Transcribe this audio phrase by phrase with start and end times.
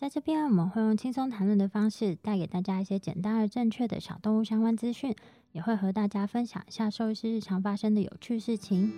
[0.00, 5.14] 在这边，我们会用轻松谈论的方式，带给大家一些简单而正确的小动物相关资讯，
[5.52, 8.90] 也会和大家分享一下兽医师日常发生的有趣事情。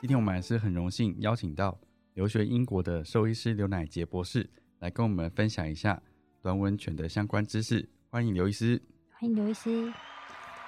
[0.00, 1.78] 今天我们还是很荣幸邀请到。
[2.14, 6.02] 留学英国的兽医师刘乃杰博士来跟我们分享一下
[6.42, 7.88] 短吻犬的相关知识。
[8.10, 9.92] 欢迎刘医师，欢迎刘医师，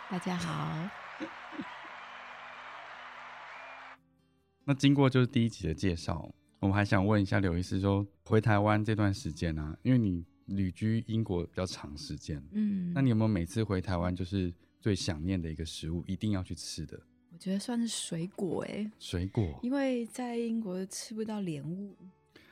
[0.09, 1.00] 大家好。
[4.65, 17.01] 那经过就是第一集的介绍，我们还想问一下刘医师，说回台湾这段时间啊，因为你旅居英国比较长时间，嗯，那你有没有每次回台湾就是最想念的一个食物，一定要去吃的？
[17.33, 21.97] 我觉得算是水果哎，水果，因为在英国吃不到莲雾。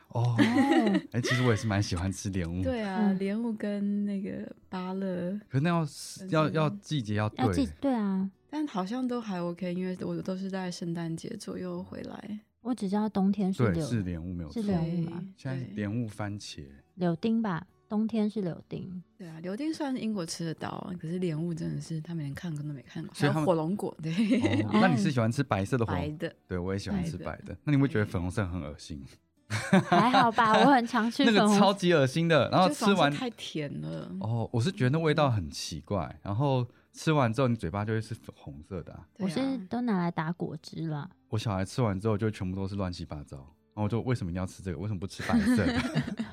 [0.08, 0.36] 哦。
[1.12, 2.62] 哎，其实我也是蛮喜欢吃莲雾。
[2.62, 5.86] 对啊，莲雾跟那个芭乐，可那要
[6.30, 7.66] 要要季节要对。
[7.80, 12.41] 对啊，但好像都还 OK，因为我都是在圣诞节左右回来。
[12.60, 15.24] 我只知道冬天是对是莲雾没有是莲雾吗？
[15.36, 17.66] 现在莲雾番茄柳丁吧。
[17.88, 23.10] 冬天是柳丁，对啊，柳丁算是英国吃得到，可是莲雾真的是他们连看过都没看过。
[23.14, 24.12] 还有火龙果，对。
[24.70, 25.87] 那你是喜欢吃白色的？
[25.87, 27.56] 白的，对我也喜欢吃白的。
[27.64, 29.03] 那你会觉得粉红色很恶心？
[29.88, 31.25] 还好吧，我很常吃。
[31.31, 34.14] 那个超级恶心的，然后吃完太甜了。
[34.20, 36.66] 哦，我是觉得那味道很奇怪，然后
[36.98, 39.00] 吃完之后你嘴巴就会是粉红色的。
[39.19, 41.09] 我是都拿来打果汁了。
[41.28, 44.78] 我小孩吃完之后就全部都是乱七八糟，然后我就为什么一定要吃这个？
[44.81, 45.75] 为什么不吃白色的？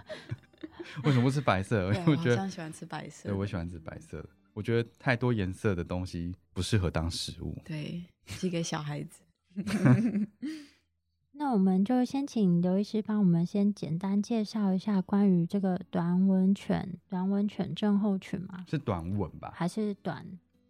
[1.05, 1.93] 为什么不吃白色？
[1.93, 3.29] 因为我觉得喜欢吃白色。
[3.29, 4.29] 对，我喜欢吃白色的。
[4.55, 7.55] 我觉得太多颜色的东西不适合当食物。
[7.63, 9.21] 对，寄给小孩子。
[11.33, 18.65] 那我们就先请刘医师帮我们先简单介绍一下关于这个短吻犬、短吻犬症候群嘛？
[18.67, 19.51] 是短吻吧？
[19.53, 20.25] 还是短？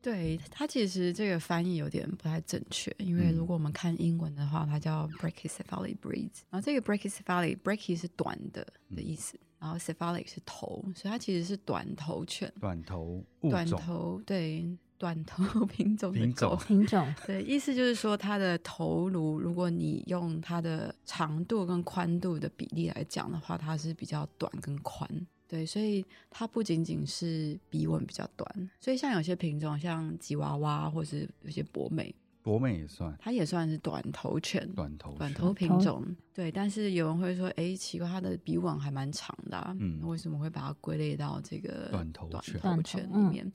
[0.05, 8.63] 对它其实这个翻译有点不太正确，因为如果我们看英文的话，它叫 brachycephalic breeds，然后这个 brachycephalic brachy 是短的
[8.95, 12.53] 的意思，然后 cephalic 是头，所以它其实是短头犬。
[12.59, 16.55] 短头短头对短头品种品种。
[16.67, 25.09] 品种对，意思就是说它的头颅，如果你用它的长度跟宽度的比例来讲的话，它是比较短跟宽。
[25.47, 36.03] 对，所以它不仅仅是鼻吻比较短，所以像有些品种，像吉娃娃或是有些博美，博美也算，它也算是短头犬，短头短头品种。
[36.33, 43.51] 对，但是有人会说，哎，奇怪，它的鼻吻还蛮长的，嗯，为什么会把它归类到这个短头犬短头犬里面？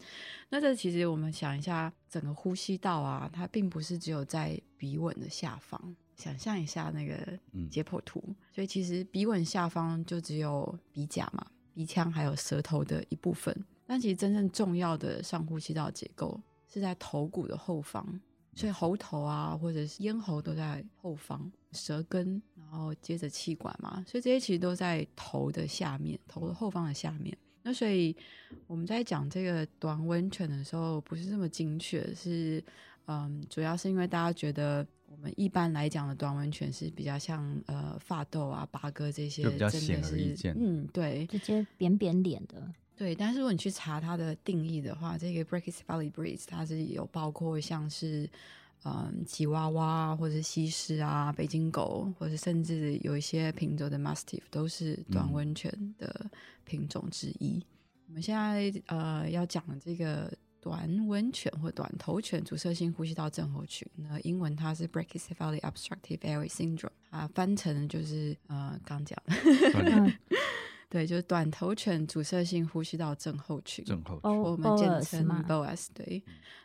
[0.49, 11.47] 那这其实我们想一下，整个呼吸道啊，它并不是只有在鼻吻的下方，想象一下那个解剖图，所以其实鼻吻下方就只有鼻甲嘛。
[11.75, 13.55] 鼻腔还有舌头的一部分，
[13.87, 18.05] 但其实真正重要的上呼吸道结构是在头骨的后方，
[18.55, 27.37] 所以喉头啊或者是咽喉都在后方，舌根，然后接着气管嘛，所以这些其实都在头的下面，头的后方的下面。
[27.63, 28.17] 那所以
[28.67, 32.63] 我们在讲这个短吻犬的时候，不是这么精确，是
[33.07, 34.87] 嗯，主要是因为大家觉得。
[35.11, 40.55] 我们一般来讲的短吻犬是比较像呃发豆啊、八哥这些，比较显而易见。
[40.57, 42.73] 嗯，对，直接扁扁脸的。
[42.97, 48.31] 对，但是如果你去查它的定义的话，这个 Brachy's Valley breeds 它是有包括像是
[48.85, 56.25] 嗯吉娃娃或者是西施啊、北京狗，或者甚至有一些品种的 mastiff 都是短吻犬的
[56.65, 57.61] 品种之一。
[58.07, 60.33] 我们现在呃要讲的这个。
[60.61, 69.19] 短吻犬或短头犬阻塞性呼吸道症候群，那英文它是 brachycephalic obstructive airway syndrome，啊，翻成就是呃刚讲，
[70.91, 75.87] 对，就是短头犬阻塞性呼吸道症候群，症候群，我们简称 BOAS。
[75.95, 76.21] 对，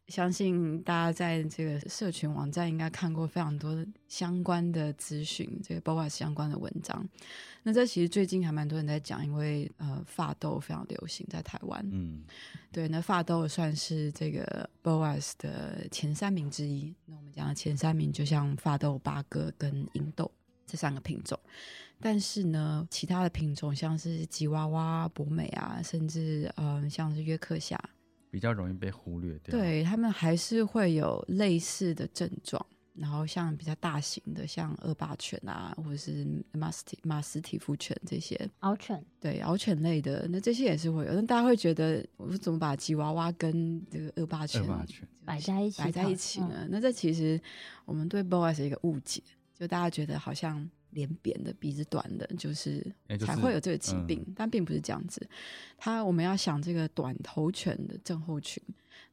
[0.07, 7.07] 相信大家在这个社群网站应该看过非常多相关的资讯，这个 BOAS 相关的文章。
[7.62, 11.88] 那这其实最近还蛮多人在讲，因为呃，发痘非常流行在台湾。
[11.92, 12.24] 嗯，
[12.72, 16.92] 对，那发痘算是这个 BOAS 的前三名之一。
[17.06, 20.31] 那我们讲的前三名，就像发痘、八哥跟银豆
[20.66, 21.39] 这三个品种。
[22.00, 27.80] 但是呢，其他的品种像是吉娃娃、博美啊，甚至嗯，像是约克夏，
[28.30, 29.57] 比较容易被忽略掉。
[29.57, 32.63] 对他们还是会有类似的症状。
[32.97, 41.13] 然后像比较大型的，像恶霸犬啊，或者是马斯提马斯提夫犬这些獒犬，对獒犬类的，那这些也是会有。
[41.13, 44.65] 那大家会觉得，我怎么把吉娃娃跟这个恶霸犬
[45.25, 46.65] 摆在一起摆在一起呢？
[46.69, 47.38] 那这其实
[47.83, 49.21] 我们对 BOAS 一个误解，
[49.53, 50.65] 就大家觉得好像。
[50.95, 52.81] 脸扁的、鼻子短的，就是
[53.19, 55.27] 才会有这个疾病，但并不是这样子。
[55.77, 58.63] 它我们要想这个短头犬的症候群，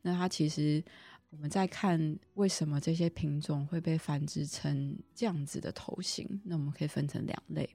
[0.01, 0.83] 那它其实
[1.31, 7.69] 我们在看为什么这些品种会被繁殖成这样子的头型，那我们可以分成两类。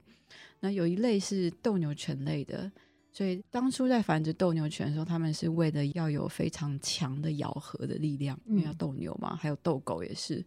[0.60, 2.72] 那有一类是斗牛犬类的，
[3.12, 10.42] 所以当初在繁殖斗牛犬的时候，他们是为了要有非常强的咬合的力量，因为要斗牛嘛，还有斗狗也是。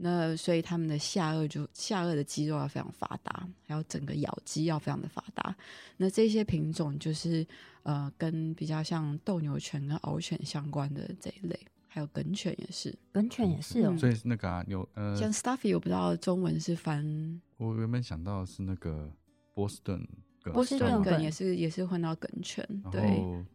[0.00, 5.54] 那所以他们的下颚就下颚的肌肉要非常发达，还有整个咬肌要非常的发达。
[5.96, 7.44] 那这些品种就是
[7.82, 11.58] 呃，跟比较像斗牛犬跟獒犬相关的这一类，
[11.88, 13.96] 还有梗犬也是，梗犬也是哦。
[13.98, 17.40] 所以那个啊，有呃，像 Stuffy，我不知道中文是翻。
[17.56, 19.12] 我原本想到是那个
[19.52, 20.00] 波士顿
[20.42, 23.02] 梗，波士顿梗也是也是混到梗犬，对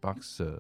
[0.02, 0.60] ，Boxer，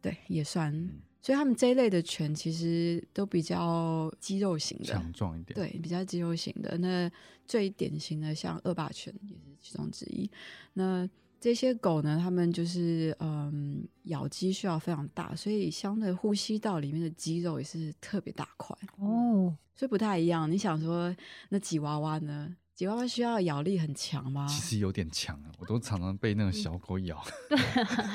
[0.00, 0.72] 对，也算。
[1.20, 5.54] 所以他们这一类的犬其实都比较肌肉型的，强壮一点。
[5.54, 6.78] 对，比较肌肉型的。
[6.78, 7.10] 那
[7.44, 10.30] 最典型的像恶霸犬也是其中之一。
[10.74, 11.08] 那
[11.40, 19.56] 这些狗呢，它们就是嗯，咬肌需要非常大，所以相对呼吸道里面的肌肉也是特别大块哦。
[19.74, 20.50] 所以不太一样。
[20.50, 21.14] 你想说
[21.48, 22.56] 那吉娃娃呢？
[22.78, 24.46] 吉娃娃需要咬力很强吗？
[24.46, 27.20] 其实有点强啊，我都常常被那个小狗咬。
[27.48, 27.58] 对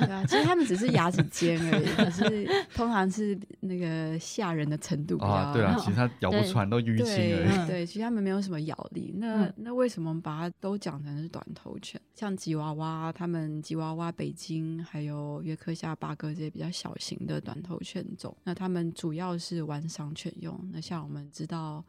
[0.07, 5.51] 啊，其实它们只是牙齿尖而已， 可是通常是那个吓人的程度比较。
[5.51, 7.67] 对啊，其实它咬不穿，都淤青而已。
[7.67, 9.13] 对，其实它们没有什么咬力。
[9.17, 11.99] 那那为什么把它都讲成是短头犬？
[12.15, 20.57] 像吉娃娃，它们吉娃娃、北京还有约克夏、八哥这些比较小型的短头犬种，那它们主要是玩赏犬用。
[20.71, 21.83] 那像我们知道。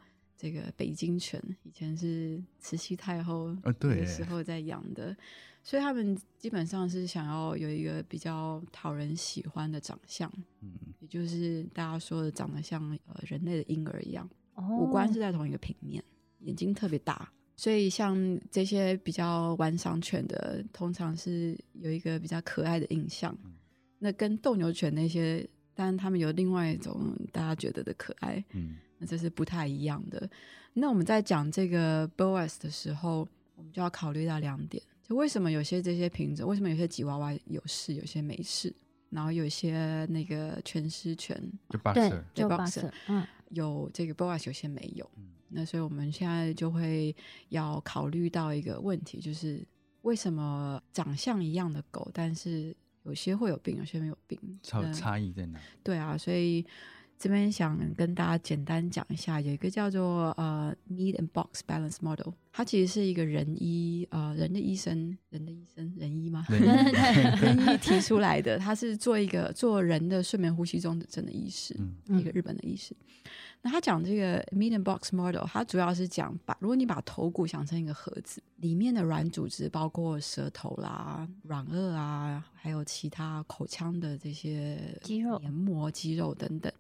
[0.44, 5.16] 这个北京犬以前是慈禧太后的时候在养的，
[5.62, 10.30] 所以他们基本上是想要有一个比较讨人喜欢的长相，
[10.60, 14.28] 嗯，也就是大家说的长得像呃人类的婴儿一样，
[14.78, 16.04] 五官是在同一个平面，
[16.40, 23.34] 眼睛特别大，所以像这些比较玩赏犬的，通常是有一个比较可爱的印象。
[23.98, 28.76] 那跟斗牛犬那些，当然他们有另外一种大家觉得的可爱，嗯。
[29.06, 30.28] 这是不太一样的。
[30.72, 38.74] 那我们在讲这个 BOAS 的时候，我们就要考虑到两点：就为什么有些这些品种，为什么有些吉娃娃有事，有些没事？
[39.10, 45.08] 然后有些那个全狮犬，就 boxer，就 boxer，嗯，有这个 BOAS，有些没有。
[45.48, 47.14] 那所以我们现在就会
[47.50, 49.64] 要考虑到一个问题，就是
[50.02, 52.74] 为什么长相一样的狗，但是
[53.04, 55.60] 有些会有病，有些没有病，差差异在哪？
[55.84, 56.66] 对啊，所以。
[57.24, 66.44] 这边想跟大家简单讲一下，有一个叫做呃 meet and Box Balance Model，它其实是一个人医呃人的医生，人的医生人医吗？
[66.50, 67.76] 人医。
[67.80, 71.74] 提出来的，他是做一个做人的睡眠呼吸中的真的医师，
[72.10, 72.94] 一个日本的医师。
[73.66, 86.70] 那他讲这个 Meat and Box Model，它主要是讲把如果你把头骨想成一个盒子，里面的软组织包括舌头啦、软腭啊，还有其他口腔的这些肌肉、黏膜、肌肉等等。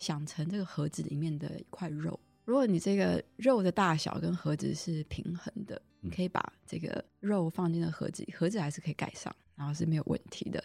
[0.00, 10.62] 想成这个盒子里面的一块肉，如果你这个肉的大小跟盒子是平衡的，你可以把这个肉放进了盒子里，盒子还是可以盖上，然后是没有问题的。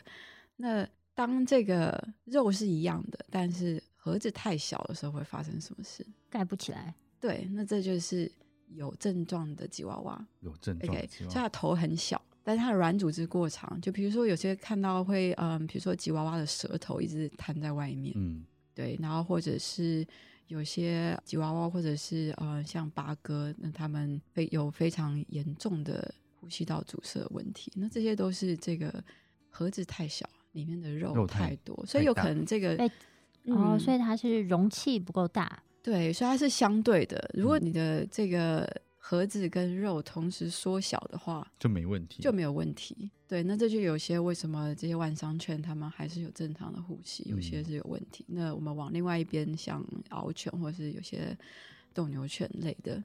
[0.57, 6.03] 那当这个肉是一样的，但是盒子太小的时候，会发生什么事？
[6.29, 6.93] 盖不起来。
[7.19, 8.31] 对，那这就是
[8.69, 10.27] 有症状的吉娃娃。
[10.39, 10.91] 有症状。
[10.91, 13.79] OK，所以它头很小，但是它的软组织过长。
[13.81, 18.13] 就比如说有些看到会，嗯，比如说吉娃娃的舌头一直摊在外面。
[18.15, 18.43] 嗯。
[18.73, 20.07] 对，然后或者是
[20.47, 29.03] 有些吉娃娃，或者是呃像八哥，那他们非有非常严重的呼吸道阻塞问题，那这些都是这个
[29.49, 32.89] 盒子太小，里面的肉太多，所以有可能这个
[33.45, 35.63] 哦，所以它是容器不够大。
[35.81, 37.29] 对，所以它是相对的。
[37.33, 43.09] 如果你的这个盒子跟肉同时缩小的话，就没问题，就没有问题。
[43.27, 48.25] 对，那这就有些为什么这些万商犬它们还是有正常的呼吸，有些是有问题。
[48.27, 51.35] 那我们往另外一边，像獒犬或是有些
[51.93, 53.01] 斗牛犬类的，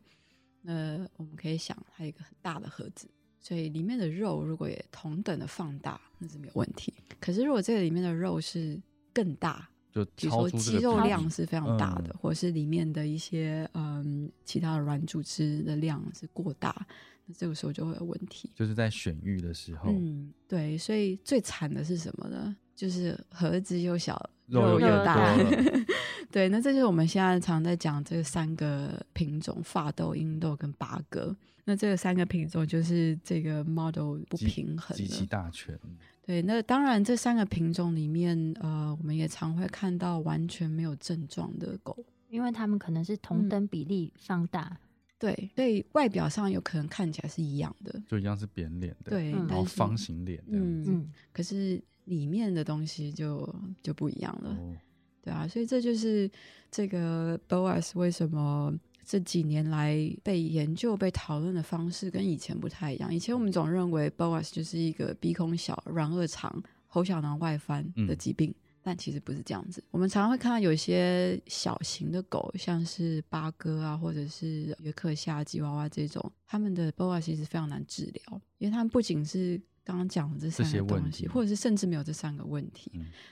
[0.62, 3.07] 那我们可以想，它有一个很大的盒子，
[3.41, 6.93] 所以里面的肉如果也同等的放大，那是没有问题。
[7.21, 8.81] 可是如果这个里面的肉是
[9.12, 16.84] 更大，就比如说肌肉量是非常大的，或者是里面的一些嗯其他的软组织的量是过大，
[17.26, 18.50] 那这个时候就会有问题。
[18.56, 22.56] 就是在选育的时候，嗯，对，所以最惨的是什么呢？
[22.74, 25.36] 就是盒子又小，肉又大。
[26.28, 31.36] 对，那这就是我们现在常在讲这三个品种：发豆、英豆跟八哥。
[31.66, 35.78] 那这个三个品种就是这个 model 不平衡，极其大全。
[36.26, 41.97] 对，那当然，这三个品种里面，呃，我们也常会看到完全没有症状的狗，
[42.31, 44.75] 因为它们可能是同等比例放大，
[45.19, 54.57] 对，所以外表上有可能看起来是一样的，就一样是扁脸的，对，然后方形脸这样子，可是里面的东西就就不一样了，
[55.21, 56.31] 对啊，所以这就是
[56.71, 58.73] 这个 Boas 为什么。
[59.06, 63.14] 这几年来被研究、被讨论的方式跟以前不太一样。
[63.14, 69.82] 以前我们总认为 BOAS 就是一个鼻孔小、软腭长、喉小囊外翻的疾病，但其实不是这样子。
[69.90, 82.90] 我们常常会看到有一些小型的狗，像是八哥啊，或者是约克夏吉娃娃这种，他们的 BOAS 其实非常难治疗，因为他们不仅是刚刚讲的这三个东西，或者是甚至没有这三个问题。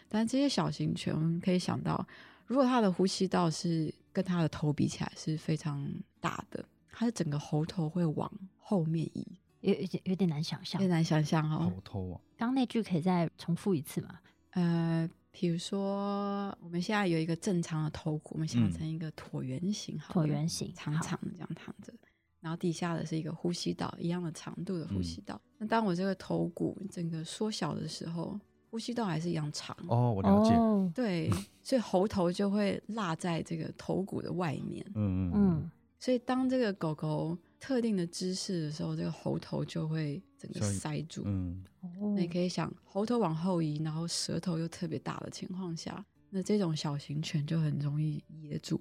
[0.09, 2.07] 但这些小型犬，我们可以想到，
[2.47, 5.89] 如果它的呼吸道是跟他的头比起来是非常
[6.21, 9.27] 大的，他的整个喉头会往后面移，
[9.61, 11.73] 有有点有点难想象，有点难想象哦。
[11.75, 14.21] 喉头啊，刚那句可以再重复一次吗？
[14.51, 21.93] 呃，比如说我们现在有一个正常的头骨，我们想成一个椭圆形，椭圆形长长的这样躺着，
[22.41, 25.41] 然后底下的是一个呼吸道，一样的长度的呼吸道。
[25.59, 28.39] 那当我这个头骨整个缩小的时候。
[28.73, 30.93] 呼吸道还是一样长哦，我了解。
[30.95, 31.31] 对，
[31.63, 34.83] 所以喉头就会落在这个头骨的外面。
[34.95, 35.71] 嗯嗯嗯。
[36.01, 41.23] 所以当这个狗狗特定的姿势的时候，这个喉头就会整个塞住。
[41.27, 41.63] 嗯。
[42.01, 48.81] 那你可以想，喉头往后移，然后舌头又特别大的情况下，那这种小型犬就很容易噎住。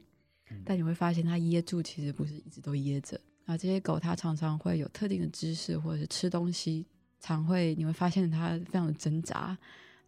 [0.63, 3.19] 但你会发现，它噎住其实不是一直都噎着。
[3.43, 6.87] 啊，这些狗它常常会有特定的姿势，或者是吃东西。
[7.23, 9.55] 常会你会发现它非常的挣扎，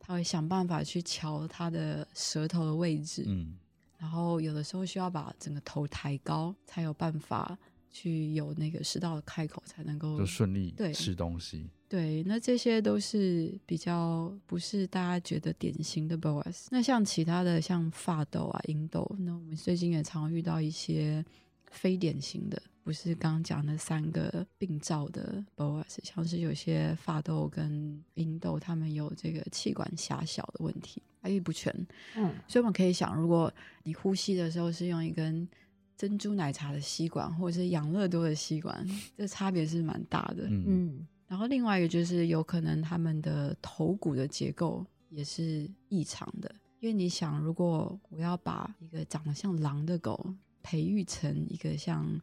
[0.06, 3.56] 它会想办法去瞧他的舌头的位置，嗯，
[3.98, 7.58] 然后有的时候需要把整个头抬高，才有办法
[7.90, 11.70] 去有那个食道的开口，才能够就顺利对吃东西。
[11.88, 16.66] 对，那这些都是比较不是大家觉得典型的 BOAS。
[16.72, 21.24] 那像其他的像发抖啊、英豆，那我们最近也常遇到一些
[21.74, 22.62] 非典型的。
[22.84, 31.74] 不是刚刚讲的三个病灶的 BOAS，像是有些发痘跟阴豆，他们有这个气管狭小的问题，发育不全。
[32.18, 33.50] 嗯，所以我们可以想，如果
[33.84, 35.48] 你呼吸的时候是用一根
[35.96, 40.44] 珍珠奶茶的吸管，或者是养乐多的吸管，这差别是蛮大的。
[40.50, 52.20] 嗯，然后另外一个就是有可能他们的头骨的结构也是异常的，因为你想，如果我要把一个长得像狼的狗培育成一个像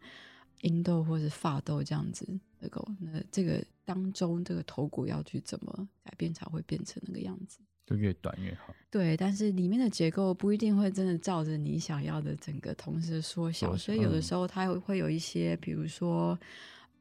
[0.62, 2.26] 英豆或者发豆这样子
[2.58, 7.60] 的狗，那这个当中这个头骨要去怎么改变才会变成那个样子？
[7.86, 8.74] 就越短越好。
[8.90, 16.38] 对，但是里面的结构不一定会真的照着你想要的整个同时缩小，所以有的时候它会有一些，比如说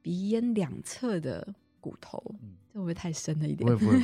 [0.02, 2.24] 鼻咽两侧的骨头，
[2.74, 3.66] 这会不会太深了一点？
[3.66, 4.00] 不会不会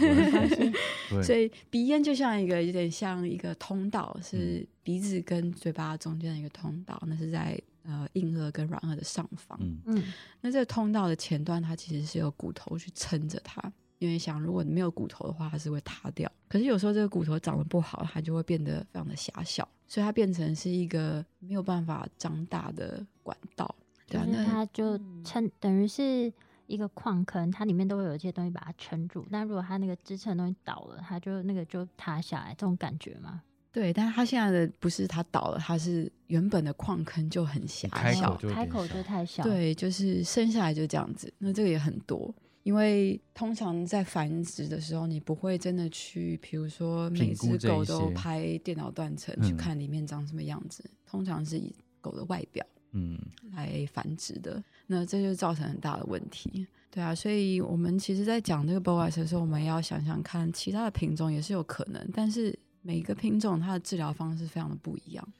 [1.09, 1.23] 不会。
[1.23, 7.59] 所以鼻咽就像一个有点像一个通道，是鼻子跟嘴巴中间的一个通道，那是在。
[7.87, 9.55] 呃，硬腭跟软腭的上方，
[9.85, 10.01] 嗯，
[10.41, 13.61] 那这个通道的前端，它其实是有骨头去撑着它。
[13.99, 16.27] 因为想，如果你没有骨头的话，它是会塌掉。
[16.47, 23.75] 可是有时候这个骨头长得不好，它就会变得非常的狭小，所以它变成是一个没有办法张大的管道。
[24.07, 26.33] 对啊，那它就撑，等于是
[26.67, 29.25] 一个矿坑，它里面都会有一些东西把它撑住。
[29.31, 33.41] 但如果它那个支撑的东西倒了，它就那个就塌下来，这种感觉吗？
[33.71, 39.43] 对，但是它现在的不是它倒了，它是原本的矿坑就很狭小，开口就太小。
[39.43, 41.33] 对，就是生下来就这样子。
[41.37, 50.89] 那这个也很多，因为通常在繁殖的时候，你不会真的去，比如说每只狗都拍电脑断层去看里面长什么样子。
[51.05, 53.19] 通常是以狗的外表嗯
[53.53, 56.65] 来繁殖的，那这就造成很大的问题。
[56.89, 62.57] 对啊，所以我们其实，在讲这个 BOAS 的时候，我们要想想看，其他的品种也是有可能，但是。
[62.87, 65.33] 每一个品种它的治疗方式非常的不一样，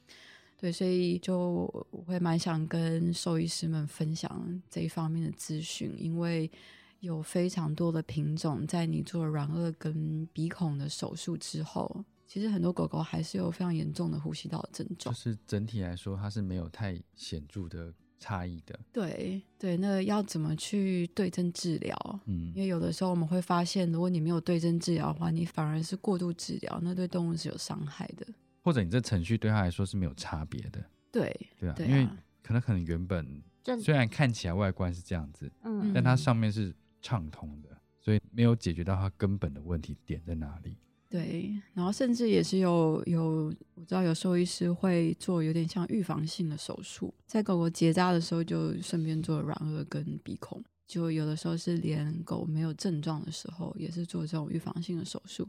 [0.58, 6.50] 对，所以就我会蛮想跟兽医师们分享这一方面的资讯，因为
[6.98, 15.14] 有非常多的品种在你做软腭跟鼻孔的手术之后，其实很多狗狗还是有非常严重的呼吸道的症状。
[15.14, 18.78] 就是整体来说，它是没有太显著的差异的。
[18.92, 22.20] 对对，那要怎么去对症治疗？
[22.26, 28.26] 嗯，因为有的时候我们会发现，如果你没有对症治疗的话，你反而是过度治疗，那对动物是有伤害的。
[28.62, 32.08] 或者你这程序对他来说是没有差别的，对对啊，因为
[32.42, 33.40] 可能可能原本
[33.80, 37.68] 虽然看起来外观是这样子，嗯，但它上面是畅通的，
[38.00, 40.76] 所以没有解决到它根本的问题点在哪里。
[41.08, 55.48] 对，然后甚至也是有有我知道有兽医师会做有点像预防性的手术，在狗狗结扎的时候就顺便做软腭跟鼻孔，就有的时候是连狗没有症状的时候也是做这种预防性的手术。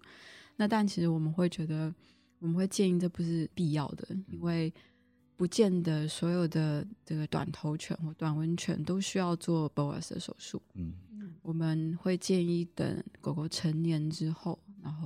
[0.55, 1.93] 那但其实我们会觉得。
[2.39, 4.71] 我们会建议这不是必要的，因为
[5.35, 10.61] 不见得所有的这个短头犬或短吻犬都需要做 BOAS 的手术。
[10.75, 10.93] 嗯，
[11.41, 14.59] 我们会建议等狗狗成年之后。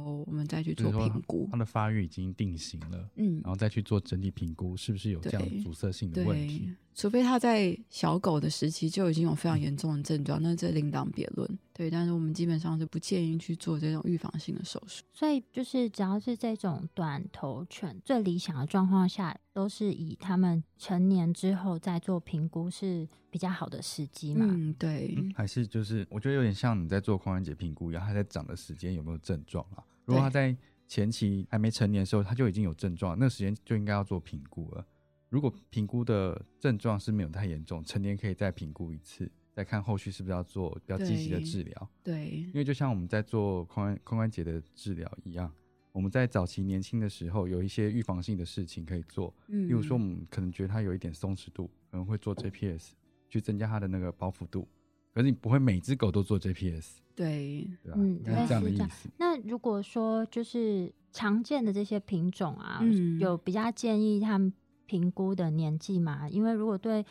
[0.04, 6.74] 我们再去做评估，它的发育已经定型了，嗯，然后再去做整体评估，是不是有这样阻塞性的问题？
[6.94, 11.60] 除非它在小狗的时期就已经有非常严重的症状，那这另当别论。
[11.74, 15.04] 对，但是我们基本上是不建议去做这种预防性的手术。
[15.14, 24.46] 所以就是只要是这种短头犬，最理想的状况下，都是以他们成年之后再做评估是比较好的时机嘛？
[24.48, 25.18] 嗯，对。
[25.36, 29.84] 还是就是我觉得有点像你在做髋关节评估一样，它在长的时间有没有症状啊？
[30.06, 30.56] 如果它在
[30.88, 34.86] 前期还没成年的时候，它就已经有症状，那时间就应该要做评估了。
[35.30, 41.90] 如果评估的症状是没有太严重，成年可以再评估一次，再看后续是不是要做比较积极的治疗。
[42.04, 45.52] 对，因为就像我们在做髋髋关节的治疗一样，
[45.92, 52.90] 我们在早期年轻的时候有一些预防性的事情可以做，嗯，例如说我们可能觉得它有一点松弛度，可能会做 JPS
[53.30, 54.68] 去增加它的那个包覆度。
[55.14, 57.98] 可是你不会每只狗都做 JPS，对，对吧？
[57.98, 59.10] 嗯，这样的意思。
[59.20, 62.82] 那如果说就是常见的这些品种啊，
[63.20, 64.52] 有比较建议他们
[64.88, 66.28] 评估的年纪嘛？
[66.30, 67.06] 因为如果对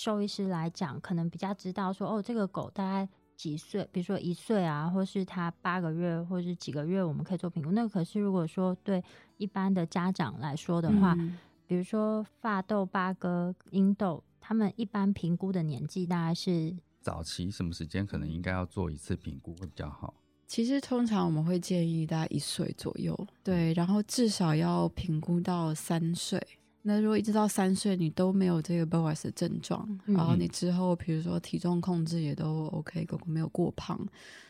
[0.00, 7.72] 兽医师来讲，可能比较知道说，哦，这个狗大概几岁，比如说一岁啊，或是它八个月，或是几个月，我们可以做评估。
[7.72, 9.02] 那可是如果说对
[9.38, 11.16] 一般的家长来说的话，
[11.66, 16.76] 比如说发豆、八哥、英豆，他们一般评估的年纪大概是。
[17.00, 20.14] 早期什么时间可能应该要做一次评估会比较好？
[20.46, 26.40] 其实通常我们会建议大概一岁左右，对，然后至少要评估到三岁。
[26.88, 34.00] 那如果一直到三岁你都没有这个 BOAS 的症状，然后你之后比如说体重控制也都 OK，狗狗没有过胖，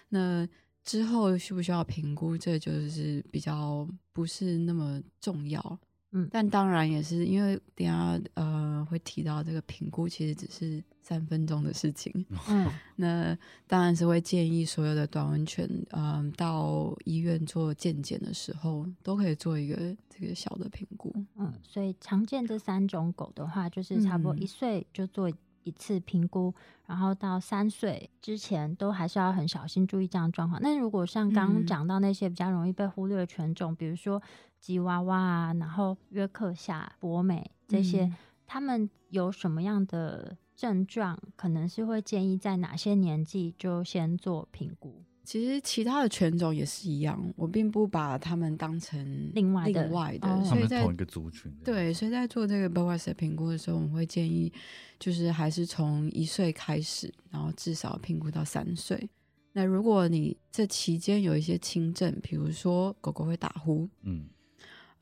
[0.09, 0.49] 那
[0.85, 2.39] 之后需不需要评估？
[2.39, 5.79] 这就是比较不是那么重要。
[6.13, 12.11] 嗯，但当然也是因为等下呃会提到这个评估，其实只是三分钟的事情。
[12.49, 12.67] 嗯，
[12.97, 21.15] 那当然是会建议所有的短文犬，嗯，到医院做健检的时候，都可以做一个这个小的评估。
[21.37, 25.31] 嗯，所以常见这三种狗的话，就是差不多一岁就做
[25.65, 26.55] 一次评估，
[26.87, 30.59] 然后到三岁之前都还是要很小心注意这样状况。
[30.63, 34.23] 那如果像刚刚讲到那些比较容易被忽略的犬种，比如说。
[34.61, 38.13] 吉娃娃啊，然后约克夏、博美这些，
[38.47, 41.19] 他们有什么样的症状？
[41.37, 45.03] 可能是会建议在哪些年纪就先做评估。
[45.25, 51.53] 其实其他的犬种也是一样，我并不把他们当成另外的，另外的，他们同一个族群。
[51.63, 54.51] 对，所以在做这个 BOAS 评估的时候，我们会建议，
[54.99, 59.11] 就是还是从一岁开始，然后至少评估到三岁。
[59.53, 64.27] 那如果你这期间有一些轻症，比如说狗狗会打呼，嗯。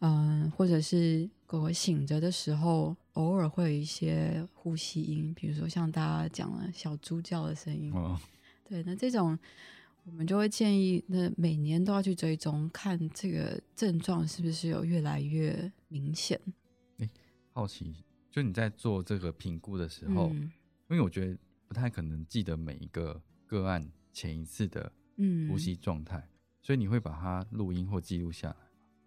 [0.01, 7.93] 嗯，或者是狗狗醒着的时候，偶尔会有一些呼吸音，比如说像大家讲了小猪叫的声音。
[7.95, 8.21] 哦，
[8.69, 9.39] 对，那这种
[10.05, 16.39] 我们就会建议，那每年都要去追踪，看这个症状是不是有越来越明显。
[16.99, 17.09] 哎，
[17.53, 20.51] 好奇，就你在做这个评估的时候，因
[20.91, 24.93] 为我觉得不太可能记得每一个个案前一次的
[25.49, 26.29] 呼吸状态，
[26.61, 28.57] 所以你会把它录音或记录下来。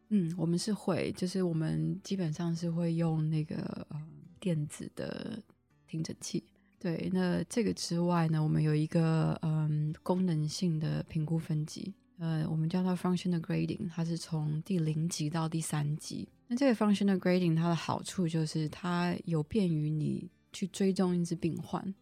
[0.09, 4.01] 嗯，我们是会，就是我们基本上是会用那个呃
[4.39, 5.39] 电子的
[5.87, 6.43] 听诊器。
[6.79, 16.27] 对，那这个之外呢，我们有一个嗯功能性的评估分级，呃，我们叫它 functional grading，它是从第零级到第三级。
[16.47, 21.93] 那这个 functional grading 它的好处就是它有便于你去追踪一只病患，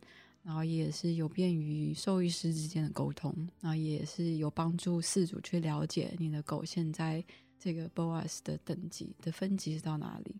[0.43, 7.21] 然后也是有便于兽医师之间的沟通，然后也是有帮助饲主去了解你的狗现在。
[7.67, 10.33] 这个 BOAS 的等级的分级是到哪里？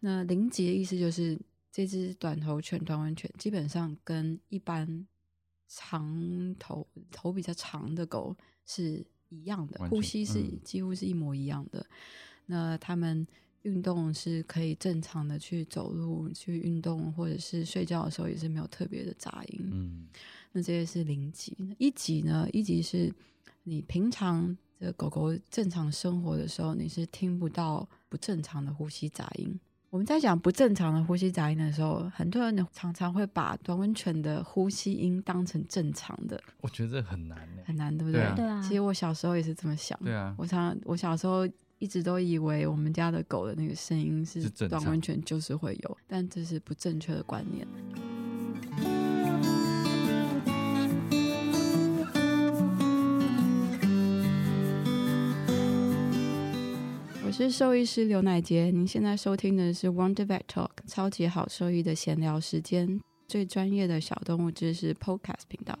[0.00, 1.40] 那零级的意思就是
[1.72, 5.06] 这只短头犬、短吻犬基本上跟一般
[5.68, 8.36] 长头头比较长的狗
[8.66, 11.86] 是一样的，呼吸是几乎是一模一样的。
[12.44, 13.26] 那他们
[13.62, 19.70] 运动是可以正常的去走路、去运动，或者是睡觉的时候也是没有特别的杂音。
[19.72, 20.08] 嗯，
[20.52, 21.56] 那这些是零级。
[21.78, 22.46] 一级呢？
[22.52, 23.10] 一级是
[23.62, 24.54] 你平常。
[24.78, 29.58] 这个狗狗正常生活的时候，你是听不到不正常的呼吸杂音。
[29.88, 36.38] 我们在讲不正常的呼吸杂音的时候，很多人常常会把短吻犬的呼吸音当成正常的。
[36.60, 38.20] 我觉得这很难，很难，对不对？
[38.34, 38.60] 对啊。
[38.60, 39.98] 其实我小时候也是这么想。
[40.04, 40.34] 对啊。
[40.36, 47.66] 我常我小时候一直都以为我们家的狗的那个声音是短吻犬就是会有，但这是不正确的观念。
[57.38, 65.78] 是兽医师刘乃杰，您现在收听的是 Wonder Vet Talk，超级好兽医的闲聊时间，最专业的小动物知识 Podcast 频道。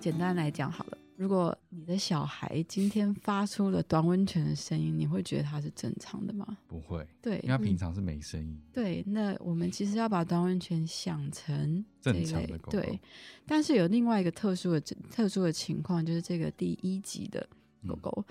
[0.00, 1.01] 简单来讲，好了。
[1.22, 6.58] 如果你的小孩今天发出了短温泉的声音，你会觉得它是正常的吗？
[6.66, 8.60] 不会，对，因为他平常是没声音。
[8.72, 12.72] 对，那我们其实要把短温泉想成正常的狗。
[12.72, 12.98] 对，
[13.46, 17.48] 但是有另外一个特殊的特殊的情况，就是这个第一级的
[17.86, 18.24] 狗狗。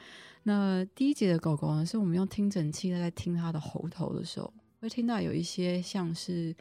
[0.44, 6.54] 那第一级的狗狗呢，是我们用听诊器在听它的喉头的时候，会听到有一些像是。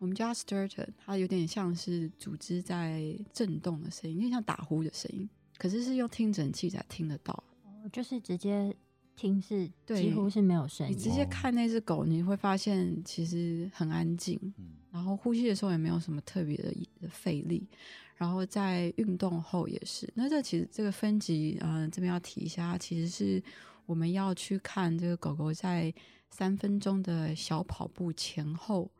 [0.00, 7.34] 我们叫 s t e r t o n 它有点像是组织在震动的声音，有点像打呼的声音，可是是用听诊器才听得到。
[7.64, 8.74] 哦，就是直接
[9.16, 10.96] 听是几乎是没有声音。
[10.96, 17.68] 你直接看那只狗，你会发现其实很安静，嗯然后呼吸的时候也没有什么特别的费力，
[18.14, 20.10] 然后在运动后也是。
[20.14, 23.42] 那这其实这个分级，嗯，这边要提一下，其实是
[23.84, 25.92] 我们要去看这个狗狗在
[26.30, 28.90] 三分钟的小跑步前后。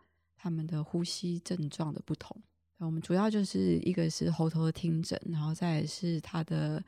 [0.41, 2.41] 它们的呼吸症状的不同，
[2.87, 6.83] 我们主要就是一个是喉头的听诊，然后再是它的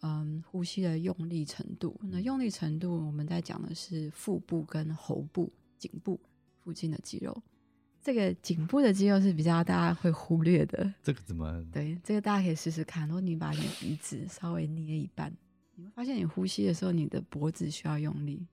[0.00, 1.98] 嗯呼吸的用力程度。
[2.02, 6.18] 那用力程度，我们在讲的是腹部跟喉部、颈部
[6.62, 7.36] 附近的肌肉。
[8.02, 10.92] 这个颈部的肌肉是比较大家会忽略的。
[11.02, 11.64] 这个怎么？
[11.72, 13.06] 对，这个大家可以试试看。
[13.08, 15.32] 如果你把你的鼻子稍微捏一半，
[15.74, 18.46] 你会发现你呼吸的时候，你的脖子需要用力。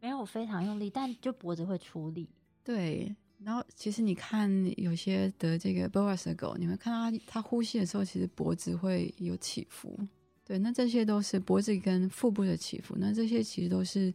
[0.00, 2.28] 没有非常用力，但就脖子会出力。
[2.64, 3.14] 对。
[3.44, 4.48] 然后，其实你看
[4.80, 9.98] 有些得这个 BOAS 的狗，你会看到它它呼吸的时候，其实脖子会有起伏。
[10.44, 12.94] 对，那这些都是脖子跟腹部的起伏。
[12.98, 14.12] 那这些其实都是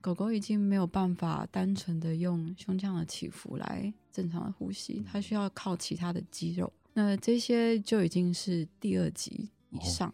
[0.00, 6.72] 狗狗已经没有办法单纯的用胸腔的起伏来正常的呼吸，它需要靠其他的肌肉。
[6.92, 10.12] 那这些就已经是第二级以上。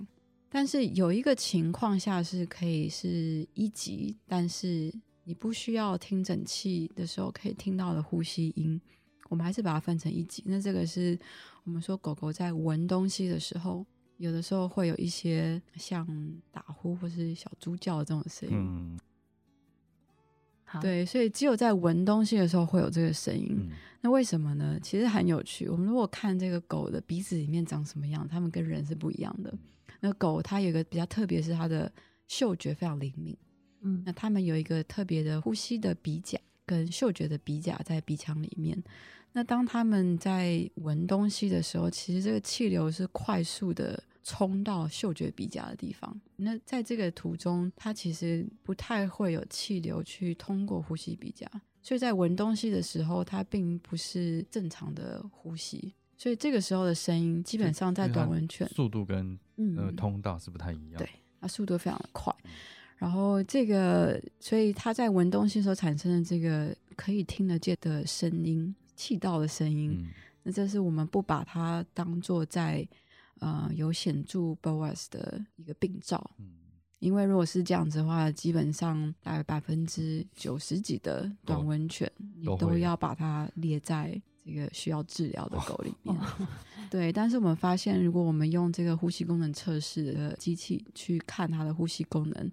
[0.48, 4.92] 但是有一个情况下是可以是一级，但是。
[5.28, 8.80] 你不需要听诊器的时候可以听到的呼吸音，
[9.28, 10.40] 我们还是把它分成一级。
[10.46, 11.18] 那这个是
[11.64, 13.84] 我们说狗狗在闻东西的时候，
[14.18, 16.06] 有的时候会有一些像
[16.52, 18.56] 打呼或是小猪叫的这种声音。
[18.56, 18.96] 嗯，
[20.80, 23.68] 对，所以只有在闻东西的时候会有这个声音。
[24.02, 24.78] 那为什么呢？
[24.80, 25.68] 其实很有趣。
[25.68, 29.52] 我们如果看这个狗的鼻子里面长什么样，它们跟人是不一样的。
[29.98, 31.92] 那狗它有一个比较特别，是它的
[32.28, 33.36] 嗅觉非常灵敏。
[33.86, 38.76] 嗯，那他们有一个特别的呼吸的鼻甲跟嗅觉的鼻甲在鼻腔里面。
[39.32, 46.18] 那当他们在闻东西的时候，其实这个气流是快速的冲到嗅觉鼻甲的地方。
[46.36, 51.46] 那在这个途中，它其实不太会有气流去通过呼吸鼻甲，
[51.82, 55.92] 所以在闻东西的时候，它并不是正常的呼吸。
[56.16, 59.38] 所以这个时候的声音基本上在短吻犬速度跟
[59.76, 61.06] 呃通道是不太一样，对，
[61.42, 62.34] 它速度非常的快。
[62.96, 70.08] 然后这个，所以他在闻东西所产生的这个可以听得见的声音，气道的声音，
[70.42, 72.86] 那这是我们不把它当做在
[73.40, 76.30] 呃有显著 BOAS 的一个病灶，
[76.98, 84.20] 因为如果是这样子的话，基本上大概百分之九十几的短吻犬，你都要把它列在。
[84.46, 86.16] 一个需要治疗的狗里 面，
[86.88, 92.50] 对，但是我们发现，如果我们用这个呼吸功能测试的机器去看它的呼吸功能，